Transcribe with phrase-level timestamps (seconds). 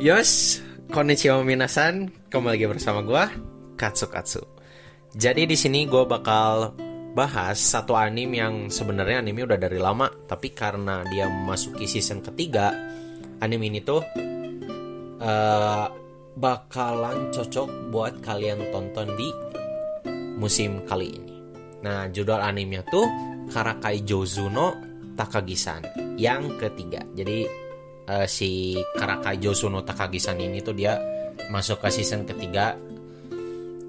[0.00, 0.64] Yos,
[0.96, 3.28] konnichiwa minasan, kembali lagi bersama gua
[3.76, 4.40] Katsu Katsu.
[5.12, 6.72] Jadi di sini gua bakal
[7.12, 12.72] bahas satu anime yang sebenarnya anime udah dari lama, tapi karena dia memasuki season ketiga,
[13.44, 14.00] anime ini tuh
[15.20, 15.86] uh,
[16.32, 19.28] bakalan cocok buat kalian tonton di
[20.40, 21.36] musim kali ini.
[21.84, 23.04] Nah, judul animenya tuh
[23.52, 24.80] Karakai Jozuno
[25.12, 27.04] Takagi-san yang ketiga.
[27.12, 27.68] Jadi
[28.08, 30.96] uh, si Karakai Josuno Takagi-san ini tuh dia
[31.50, 32.78] masuk ke season ketiga.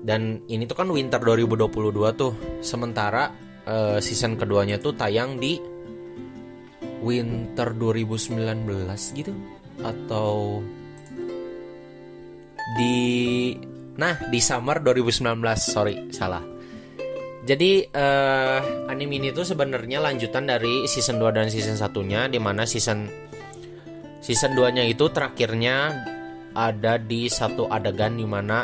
[0.01, 2.33] Dan ini tuh kan winter 2022 tuh.
[2.65, 3.29] Sementara
[3.69, 5.61] uh, season keduanya tuh tayang di
[7.05, 8.65] winter 2019
[9.17, 9.33] gitu.
[9.85, 10.61] Atau
[12.75, 13.51] di
[13.99, 16.41] nah di summer 2019 sorry salah.
[17.41, 22.69] Jadi uh, anime ini tuh sebenarnya lanjutan dari season 2 dan season satunya di mana
[22.69, 23.09] season
[24.21, 26.05] season 2 nya itu terakhirnya
[26.53, 28.63] ada di satu adegan di mana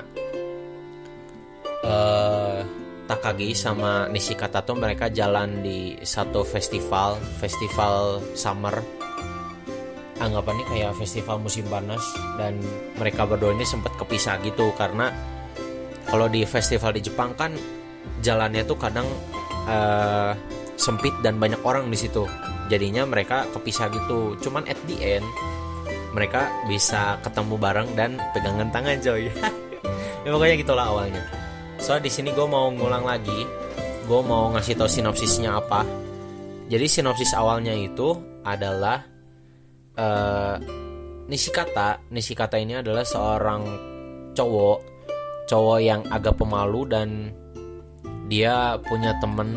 [1.83, 2.59] uh, eh,
[3.07, 8.83] Takagi sama Nishikata tuh mereka jalan di satu festival festival summer.
[10.19, 12.03] Anggapannya kayak festival musim panas
[12.35, 12.59] dan
[12.99, 15.15] mereka berdua ini sempat kepisah gitu karena
[16.03, 17.55] kalau di festival di Jepang kan
[18.19, 19.07] jalannya tuh kadang
[19.71, 20.35] uh,
[20.75, 22.27] sempit dan banyak orang di situ
[22.67, 24.35] jadinya mereka kepisah gitu.
[24.39, 25.27] Cuman at the end
[26.15, 29.27] mereka bisa ketemu bareng dan pegangan tangan coy.
[30.25, 31.23] Ya pokoknya gitulah awalnya.
[31.79, 33.47] So di sini gue mau ngulang lagi.
[34.03, 35.87] Gue mau ngasih tau sinopsisnya apa.
[36.67, 38.11] Jadi sinopsis awalnya itu
[38.43, 39.07] adalah
[39.95, 40.59] uh,
[41.31, 42.11] Nishikata.
[42.11, 43.63] Nishikata ini adalah seorang
[44.35, 44.79] cowok.
[45.47, 47.31] Cowok yang agak pemalu dan
[48.27, 49.55] dia punya temen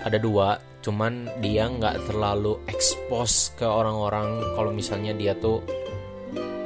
[0.00, 5.58] ada dua cuman dia nggak terlalu expose ke orang-orang kalau misalnya dia tuh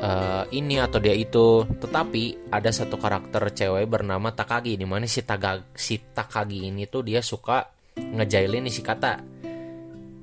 [0.05, 1.65] uh, ini atau dia itu.
[1.65, 7.01] Tetapi ada satu karakter cewek bernama Takagi di mana si, Taga, si Takagi ini tuh
[7.01, 7.65] dia suka
[7.97, 9.41] ngejailin si kata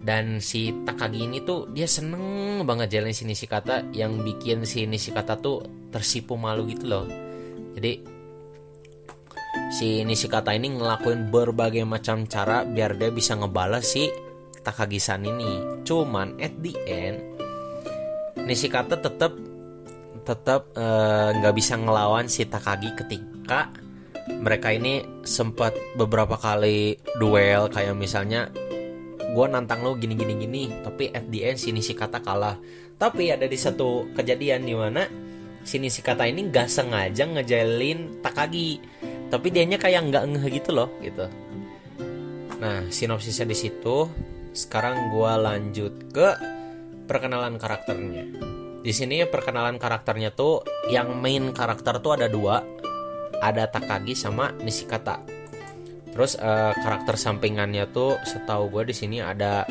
[0.07, 5.35] dan si Takagi ini tuh dia seneng banget jailin si Nishikata yang bikin si Nishikata
[5.41, 7.05] tuh tersipu malu gitu loh.
[7.73, 8.16] Jadi
[9.67, 14.07] si Nishikata ini ngelakuin berbagai macam cara biar dia bisa ngebalas si
[14.63, 15.83] Takagi-san ini.
[15.87, 17.17] Cuman at the end
[18.47, 19.35] Nishikata tetap
[20.27, 23.71] tetap eh, nggak uh, bisa ngelawan si Takagi ketika
[24.43, 27.71] mereka ini sempat beberapa kali duel.
[27.71, 28.51] Kayak misalnya
[29.27, 32.59] gue nantang lo gini gini gini tapi at the end si Nishikata kalah.
[32.97, 35.07] Tapi ada di satu kejadian di mana
[35.63, 38.79] si Nishikata ini nggak sengaja ngejalin Takagi
[39.27, 41.27] tapi dianya kayak nggak ngeh gitu loh gitu.
[42.57, 44.07] Nah sinopsisnya di situ.
[44.57, 46.27] Sekarang gue lanjut ke
[47.05, 48.25] perkenalan karakternya.
[48.81, 52.63] Di sini perkenalan karakternya tuh yang main karakter tuh ada dua.
[53.37, 55.21] Ada Takagi sama Nishikata.
[56.09, 59.61] Terus uh, karakter sampingannya tuh setahu gue di sini ada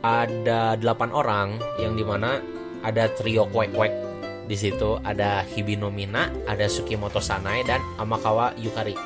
[0.00, 2.40] ada delapan orang yang di mana
[2.80, 4.07] ada trio kwek
[4.48, 8.96] di situ ada Hibino Mina, ada Sukimoto Sanae dan Amakawa Yukari.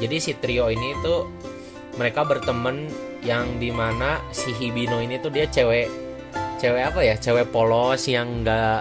[0.00, 1.28] Jadi si trio ini tuh
[2.00, 2.88] mereka berteman
[3.20, 5.92] yang di mana si Hibino ini tuh dia cewek
[6.56, 7.14] cewek apa ya?
[7.20, 8.80] Cewek polos yang nggak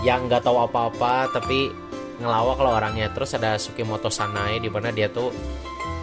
[0.00, 1.68] yang nggak tahu apa-apa tapi
[2.16, 3.12] ngelawak kalau orangnya.
[3.12, 5.28] Terus ada Sukimoto Sanae di mana dia tuh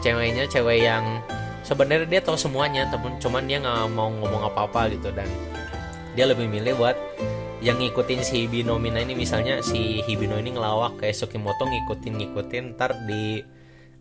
[0.06, 1.25] ceweknya cewek yang
[1.66, 5.10] sebenarnya dia tahu semuanya temen cuman dia nggak mau ngomong apa-apa gitu.
[5.10, 5.25] Dan
[6.14, 6.94] dia lebih milih buat
[7.63, 12.63] yang ngikutin si Hibino Mina ini misalnya si Hibino ini ngelawak kayak Sukimoto ngikutin ngikutin
[12.75, 13.40] ntar di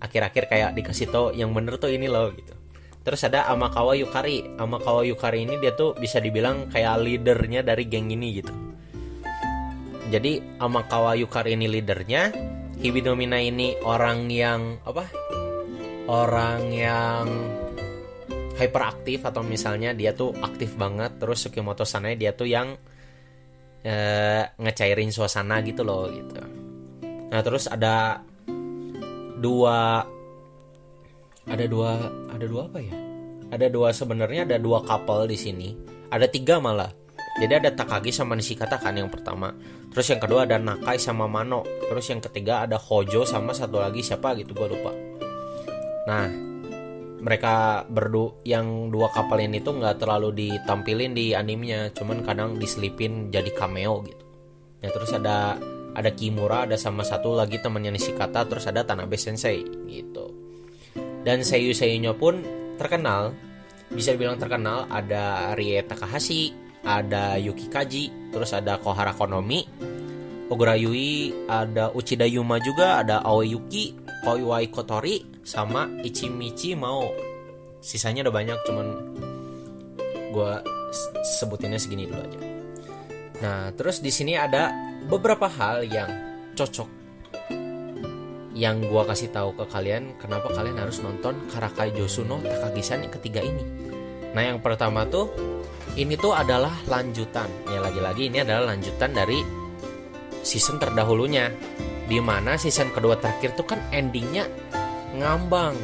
[0.03, 2.59] akhir-akhir kayak dikasih tau yang bener tuh ini loh gitu.
[3.07, 4.59] Terus ada Amakawa Yukari.
[4.59, 8.55] Amakawa Yukari ini dia tuh bisa dibilang kayak leadernya dari geng ini gitu.
[10.11, 12.35] Jadi Amakawa Yukari ini leadernya
[12.83, 15.07] Hibino Mina ini orang yang apa?
[16.11, 17.27] Orang yang
[18.59, 22.75] hyperaktif atau misalnya dia tuh aktif banget terus Sukimoto Sanae dia tuh yang
[23.87, 26.39] uh, ngecairin suasana gitu loh gitu.
[27.33, 28.23] Nah terus ada
[29.39, 30.05] dua
[31.49, 31.91] ada dua
[32.31, 32.95] ada dua apa ya?
[33.53, 35.69] Ada dua sebenarnya ada dua couple di sini.
[36.09, 36.89] Ada tiga malah.
[37.41, 39.57] Jadi ada Takagi sama Nishikata kan yang pertama.
[39.89, 41.65] Terus yang kedua ada Nakai sama Mano.
[41.89, 44.93] Terus yang ketiga ada Hojo sama satu lagi siapa gitu gue lupa.
[46.09, 46.52] Nah
[47.23, 53.31] mereka berdu yang dua kapal ini tuh nggak terlalu ditampilin di animenya cuman kadang diselipin
[53.31, 54.25] jadi cameo gitu.
[54.83, 55.55] Ya terus ada
[55.95, 60.35] ada Kimura ada sama satu lagi temannya Nishikata terus ada Tanabe Sensei gitu.
[61.23, 62.43] Dan seiyu seiyunya pun
[62.75, 63.31] terkenal
[63.95, 66.51] bisa dibilang terkenal ada Rie Takahashi
[66.83, 69.63] ada Yuki Kaji terus ada Kohara Konomi
[70.53, 77.09] Ogura Yui ada Uchida Yuma juga ada Aoi Yuki Koiwai Kotori sama Ichimichi Mao.
[77.81, 78.87] Sisanya udah banyak cuman
[80.29, 80.53] gue
[81.41, 82.41] sebutinnya segini dulu aja.
[83.41, 84.69] Nah terus di sini ada
[85.09, 86.13] beberapa hal yang
[86.53, 87.01] cocok
[88.53, 93.41] yang gue kasih tahu ke kalian kenapa kalian harus nonton Karakai Josuno Takagisan yang ketiga
[93.41, 93.65] ini.
[94.37, 95.33] Nah yang pertama tuh
[95.97, 97.49] ini tuh adalah lanjutan.
[97.73, 99.62] Ya lagi-lagi ini adalah lanjutan dari
[100.43, 101.51] season terdahulunya
[102.07, 104.47] di mana season kedua terakhir tuh kan endingnya
[105.17, 105.75] ngambang.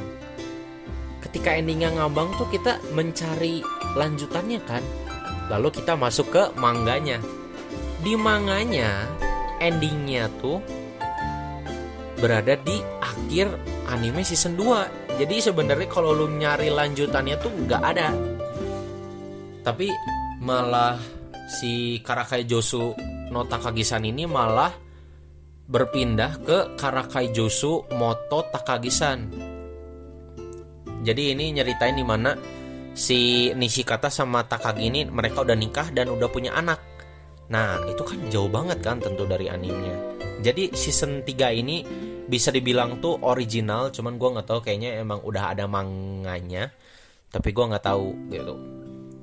[1.25, 3.65] Ketika endingnya ngambang tuh kita mencari
[3.97, 4.85] lanjutannya kan.
[5.49, 7.23] Lalu kita masuk ke mangganya
[8.05, 9.09] di manganya
[9.59, 10.63] endingnya tuh
[12.21, 13.49] berada di akhir
[13.91, 18.15] anime season 2 jadi sebenarnya kalau lu nyari lanjutannya tuh nggak ada.
[19.67, 19.91] Tapi
[20.39, 20.95] malah
[21.51, 22.95] si Karakai Josu
[23.31, 24.73] no Takagisan ini malah
[25.69, 29.49] berpindah ke Karakai Josu Moto Takagisan
[31.03, 32.35] jadi ini nyeritain di mana
[32.99, 36.83] si Nishikata sama Takagi ini mereka udah nikah dan udah punya anak.
[37.49, 40.19] Nah, itu kan jauh banget kan tentu dari animenya.
[40.43, 41.87] Jadi season 3 ini
[42.29, 46.69] bisa dibilang tuh original, cuman gue nggak tahu kayaknya emang udah ada manganya,
[47.33, 48.55] tapi gue nggak tahu gitu.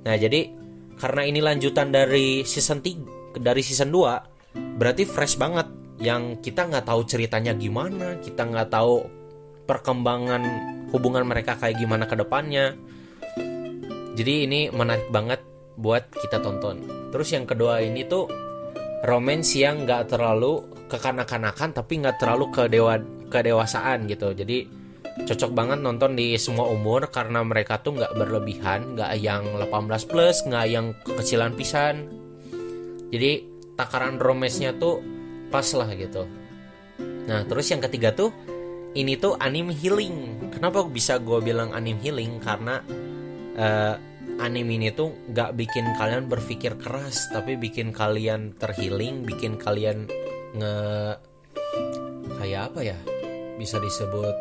[0.10, 0.50] Nah, jadi
[0.98, 5.68] karena ini lanjutan dari season 3 dari season 2, berarti fresh banget
[6.00, 9.08] yang kita nggak tahu ceritanya gimana, kita nggak tahu
[9.66, 10.44] perkembangan
[10.92, 12.76] hubungan mereka kayak gimana ke depannya.
[14.16, 15.44] Jadi ini menarik banget
[15.76, 17.12] buat kita tonton.
[17.12, 18.32] Terus yang kedua ini tuh
[19.04, 22.96] romance yang nggak terlalu kekanak-kanakan tapi nggak terlalu ke dewa
[23.28, 24.32] kedewasaan gitu.
[24.32, 24.68] Jadi
[25.16, 30.44] cocok banget nonton di semua umur karena mereka tuh nggak berlebihan, nggak yang 18 plus,
[30.48, 32.25] nggak yang kekecilan pisan.
[33.10, 33.32] Jadi
[33.76, 35.04] takaran romesnya tuh
[35.52, 36.26] pas lah gitu.
[37.26, 38.32] Nah terus yang ketiga tuh
[38.96, 40.50] ini tuh anime healing.
[40.56, 42.40] Kenapa bisa gue bilang anime healing?
[42.40, 42.80] Karena
[43.60, 43.96] uh,
[44.40, 50.08] anime ini tuh gak bikin kalian berpikir keras, tapi bikin kalian terhealing, bikin kalian
[50.56, 50.76] nge
[52.40, 52.98] kayak apa ya?
[53.60, 54.36] Bisa disebut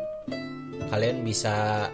[0.91, 1.87] kalian bisa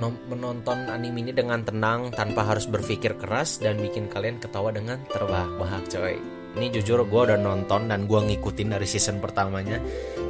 [0.00, 5.88] menonton anime ini dengan tenang tanpa harus berpikir keras dan bikin kalian ketawa dengan terbahak-bahak
[5.88, 6.16] coy.
[6.56, 9.76] Ini jujur gue udah nonton dan gue ngikutin dari season pertamanya.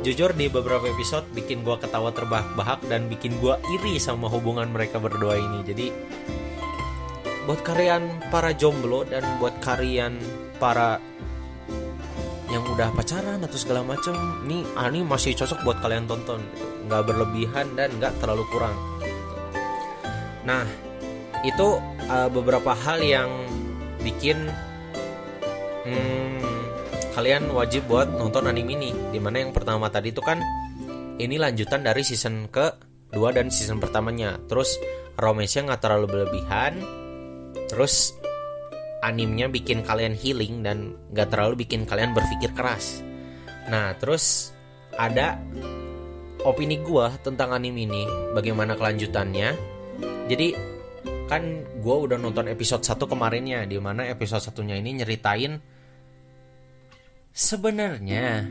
[0.03, 4.99] Jujur di beberapa episode bikin gue ketawa terbahak-bahak dan bikin gue iri sama hubungan mereka
[4.99, 5.63] berdua ini.
[5.63, 5.87] Jadi
[7.47, 10.19] buat kalian para jomblo dan buat kalian
[10.59, 10.99] para
[12.51, 14.15] yang udah pacaran atau segala macam
[14.47, 16.67] ini ah, ini masih cocok buat kalian tonton gitu.
[16.91, 18.75] Nggak berlebihan dan nggak terlalu kurang
[20.47, 20.65] nah
[21.43, 23.31] itu uh, beberapa hal yang
[24.01, 24.47] bikin
[25.85, 26.57] hmm,
[27.15, 28.91] kalian wajib buat nonton anime ini.
[29.11, 30.43] Di mana yang pertama tadi itu kan
[31.17, 32.77] ini lanjutan dari season ke
[33.15, 34.37] 2 dan season pertamanya.
[34.47, 34.77] Terus
[35.17, 36.79] romance-nya nggak terlalu berlebihan.
[37.67, 38.15] Terus
[39.03, 43.03] animenya bikin kalian healing dan nggak terlalu bikin kalian berpikir keras.
[43.67, 44.55] Nah terus
[44.95, 45.41] ada
[46.47, 48.05] opini gua tentang anime ini
[48.37, 49.76] bagaimana kelanjutannya
[50.27, 50.55] jadi
[51.27, 51.43] kan
[51.83, 55.59] gue udah nonton episode 1 kemarinnya di mana episode satunya ini nyeritain
[57.37, 58.49] Sebenarnya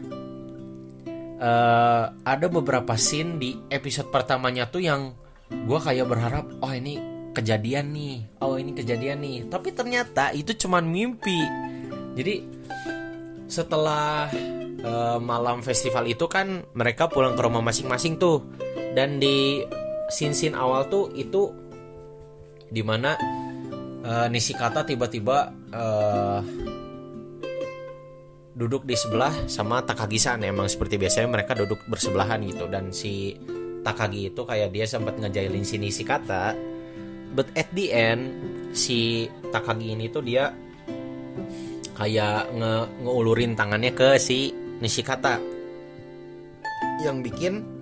[1.41, 5.10] uh, ada beberapa scene di episode pertamanya tuh yang
[5.50, 7.01] gue kayak berharap, oh ini
[7.34, 9.50] kejadian nih, oh ini kejadian nih.
[9.50, 11.41] Tapi ternyata itu cuman mimpi.
[12.13, 12.46] Jadi
[13.50, 14.29] setelah
[14.86, 18.46] uh, malam festival itu kan mereka pulang ke rumah masing-masing tuh,
[18.94, 19.65] dan di
[20.13, 21.50] scene-scene awal tuh itu
[22.75, 23.15] di mana
[24.03, 26.44] uh, Nishikata tiba-tiba uh,
[28.51, 30.44] duduk di sebelah sama Takagi-san.
[30.44, 32.67] Emang seperti biasanya mereka duduk bersebelahan gitu.
[32.67, 33.32] Dan si
[33.79, 36.51] Takagi itu kayak dia sempat ngejailin si Nishikata.
[37.32, 38.24] But at the end
[38.75, 40.51] si Takagi ini tuh dia
[41.96, 42.74] kayak nge
[43.08, 44.51] ngeulurin tangannya ke si
[44.84, 45.39] Nishikata.
[47.03, 47.75] Yang bikin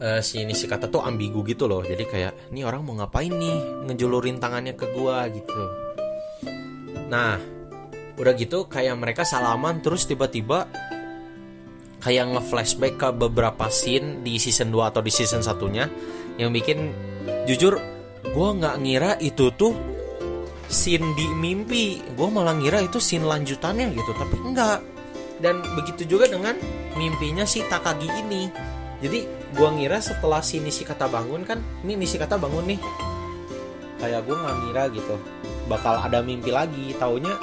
[0.00, 1.84] uh, si Nishikata tuh ambigu gitu loh.
[1.84, 5.26] Jadi kayak ini orang mau ngapain nih ngejulurin tangannya ke gua?
[5.28, 5.62] Gitu.
[7.10, 7.38] Nah
[8.14, 10.70] udah gitu kayak mereka salaman terus tiba-tiba
[11.98, 15.90] kayak nge-flashback ke beberapa scene di season 2 atau di season satunya
[16.38, 16.94] yang bikin
[17.48, 17.74] jujur
[18.22, 19.74] gue nggak ngira itu tuh
[20.70, 22.00] scene di mimpi.
[22.14, 24.78] Gue malah ngira itu scene lanjutannya gitu tapi enggak
[25.42, 26.54] dan begitu juga dengan
[26.94, 28.48] mimpinya si Takagi ini
[29.04, 32.80] jadi gue ngira setelah si Nishikata bangun kan ini Nishikata bangun nih.
[34.00, 35.16] Kayak gue nggak ngira gitu
[35.68, 36.96] bakal ada mimpi lagi.
[36.96, 37.36] Taunya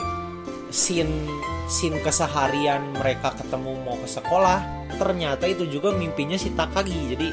[0.73, 1.29] scene
[1.69, 6.99] scene keseharian mereka ketemu mau ke sekolah ternyata itu juga mimpinya si Takagi.
[7.13, 7.29] Jadi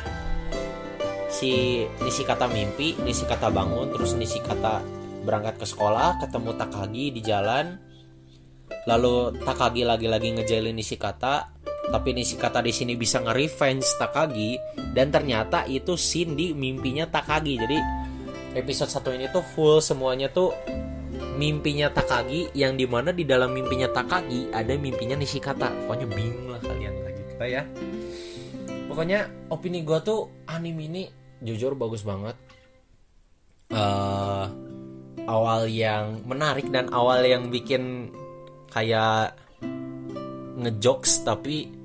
[1.33, 4.13] si kata mimpi kata bangun terus
[4.45, 4.85] kata
[5.25, 7.81] berangkat ke sekolah ketemu Takagi di jalan.
[8.85, 11.58] Lalu Takagi lagi-lagi ngejalin kata
[11.89, 14.51] tapi kata di sini bisa nge-revenge Takagi
[14.93, 17.55] dan ternyata itu scene mimpinya Takagi.
[17.57, 17.79] Jadi
[18.57, 20.53] episode satu ini tuh full semuanya tuh
[21.41, 25.73] mimpinya Takagi yang di mana di dalam mimpinya Takagi ada mimpinya Nishikata.
[25.87, 27.63] Pokoknya bingung lah kalian lagi kita ya.
[28.89, 31.03] Pokoknya opini gue tuh anime ini
[31.41, 32.37] jujur bagus banget.
[33.69, 34.49] Uh,
[35.29, 38.13] awal yang menarik dan awal yang bikin
[38.73, 39.37] kayak
[40.59, 41.78] ngejokes tapi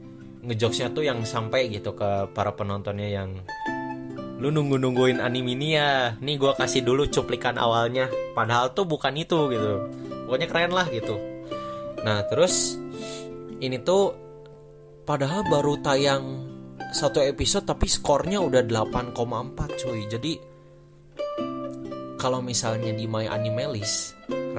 [0.43, 3.29] ngejokesnya tuh yang sampai gitu ke para penontonnya yang
[4.43, 8.12] lu nunggu nungguin anime ini ya nih gue kasih dulu cuplikan awalnya.
[8.35, 9.88] Padahal tuh bukan itu gitu.
[10.27, 11.15] Pokoknya keren lah gitu.
[12.03, 12.75] Nah terus
[13.63, 14.12] ini tuh
[15.07, 16.51] padahal baru tayang
[16.91, 20.01] satu episode tapi skornya udah 8,4 cuy.
[20.12, 20.33] Jadi
[22.19, 23.79] kalau misalnya di My Anime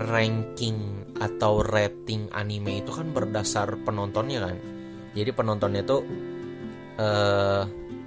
[0.08, 4.73] ranking atau rating anime itu kan berdasar penontonnya kan
[5.14, 6.02] jadi penontonnya tuh
[6.98, 7.62] uh,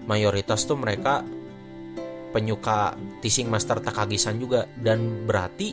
[0.08, 1.24] mayoritas tuh mereka
[2.36, 4.68] penyuka Teasing Master Takagi-san juga.
[4.76, 5.72] Dan berarti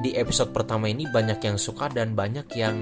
[0.00, 2.76] di episode pertama ini banyak yang suka dan banyak yang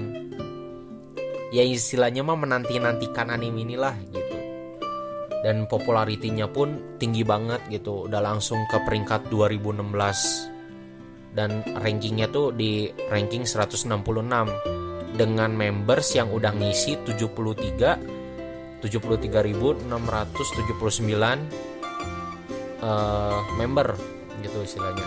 [1.51, 4.37] ya istilahnya mah menanti-nantikan anime inilah gitu.
[5.39, 8.07] Dan popularitinya pun tinggi banget gitu.
[8.07, 10.59] Udah langsung ke peringkat 2016
[11.35, 13.87] dan rankingnya tuh di ranking 166
[15.15, 18.19] dengan members yang udah ngisi 73
[18.79, 19.91] 73.679
[22.79, 23.87] uh, member
[24.39, 25.03] gitu istilahnya.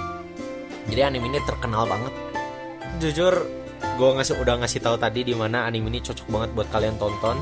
[0.89, 2.13] Jadi anime ini terkenal banget.
[3.01, 3.35] Jujur
[3.83, 7.41] gue ngasih udah ngasih tahu tadi di mana anime ini cocok banget buat kalian tonton.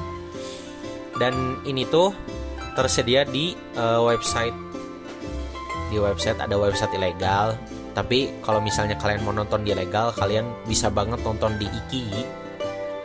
[1.18, 2.14] Dan ini tuh
[2.78, 4.54] tersedia di uh, website.
[5.90, 7.58] Di website ada website ilegal.
[7.90, 12.06] Tapi kalau misalnya kalian mau nonton di legal kalian bisa banget nonton di Iki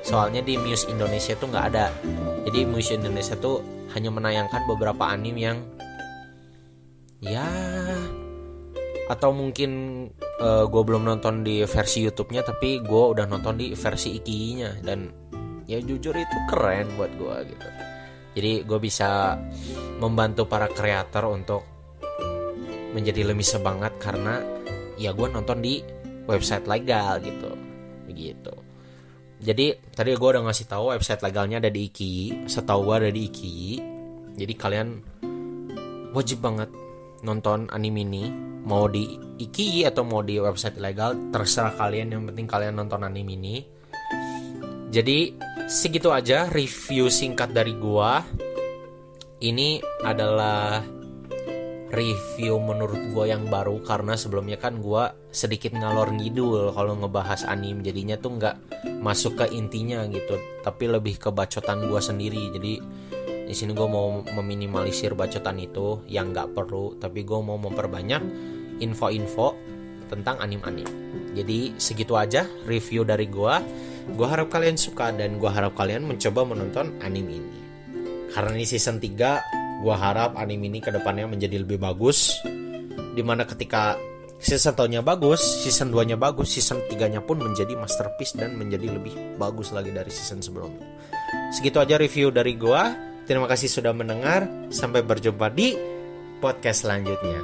[0.05, 1.89] soalnya di Muse Indonesia tuh nggak ada.
[2.45, 3.65] Jadi Muse Indonesia tuh
[3.97, 5.57] hanya menayangkan beberapa anime yang
[7.25, 7.41] ya
[9.09, 9.71] atau mungkin
[10.41, 14.81] uh, eh, gue belum nonton di versi YouTube-nya tapi gue udah nonton di versi Iki-nya
[14.85, 15.09] dan
[15.65, 17.67] ya jujur itu keren buat gue gitu.
[18.38, 19.39] Jadi gue bisa
[19.97, 21.65] membantu para kreator untuk
[22.93, 24.38] menjadi lebih semangat karena
[25.01, 25.81] ya gue nonton di
[26.29, 27.57] website legal gitu.
[28.05, 28.64] Begitu
[29.46, 32.50] jadi tadi gue udah ngasih tahu website legalnya ada di Iki.
[32.50, 33.56] Setahu gue ada di Iki.
[34.42, 34.88] Jadi kalian
[36.18, 36.74] wajib banget
[37.22, 38.25] nonton anime ini.
[38.66, 39.06] Mau di
[39.38, 42.18] Iki atau mau di website ilegal terserah kalian.
[42.18, 43.56] Yang penting kalian nonton anime ini.
[44.90, 45.38] Jadi
[45.70, 48.25] segitu aja review singkat dari gua.
[49.46, 50.82] Ini adalah
[51.96, 57.82] review menurut gua yang baru karena sebelumnya kan gua sedikit ngalor ngidul kalau ngebahas anime
[57.82, 58.56] jadinya tuh nggak
[59.00, 62.52] masuk ke intinya gitu tapi lebih ke bacotan gua sendiri.
[62.54, 62.74] Jadi
[63.46, 68.18] di sini gue mau meminimalisir bacotan itu yang nggak perlu tapi gue mau memperbanyak
[68.82, 69.54] info-info
[70.10, 70.90] tentang anim-anim
[71.38, 73.54] jadi segitu aja review dari gue
[74.14, 77.60] gue harap kalian suka dan gue harap kalian mencoba menonton anim ini.
[78.30, 82.42] Karena ini season 3 gue harap anim ini ke depannya menjadi lebih bagus
[83.13, 83.94] di mana ketika
[84.42, 88.58] season 1 nya bagus, season 2 nya bagus, season 3 nya pun menjadi masterpiece dan
[88.58, 90.84] menjadi lebih bagus lagi dari season sebelumnya.
[91.56, 92.92] Segitu aja review dari gua.
[93.25, 94.46] Terima kasih sudah mendengar.
[94.70, 95.74] Sampai berjumpa di
[96.44, 97.39] podcast selanjutnya.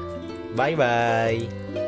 [0.54, 1.82] Bye bye.